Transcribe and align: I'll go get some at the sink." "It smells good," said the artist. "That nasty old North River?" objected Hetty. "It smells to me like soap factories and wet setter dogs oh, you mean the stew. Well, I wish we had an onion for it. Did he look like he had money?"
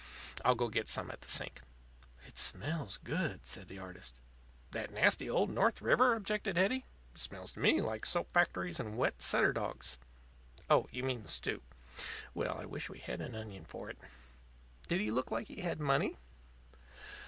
I'll 0.43 0.55
go 0.55 0.69
get 0.69 0.87
some 0.89 1.11
at 1.11 1.21
the 1.21 1.29
sink." 1.29 1.61
"It 2.25 2.35
smells 2.39 2.97
good," 3.03 3.45
said 3.45 3.67
the 3.67 3.77
artist. 3.77 4.19
"That 4.71 4.89
nasty 4.89 5.29
old 5.29 5.51
North 5.51 5.79
River?" 5.79 6.15
objected 6.15 6.57
Hetty. 6.57 6.85
"It 7.13 7.19
smells 7.19 7.51
to 7.51 7.59
me 7.59 7.81
like 7.81 8.07
soap 8.07 8.31
factories 8.31 8.79
and 8.79 8.97
wet 8.97 9.21
setter 9.21 9.53
dogs 9.53 9.99
oh, 10.71 10.87
you 10.91 11.03
mean 11.03 11.21
the 11.21 11.29
stew. 11.29 11.61
Well, 12.33 12.57
I 12.57 12.65
wish 12.65 12.89
we 12.89 12.97
had 12.97 13.21
an 13.21 13.35
onion 13.35 13.65
for 13.65 13.91
it. 13.91 13.99
Did 14.87 15.01
he 15.01 15.11
look 15.11 15.29
like 15.29 15.49
he 15.49 15.61
had 15.61 15.79
money?" 15.79 16.17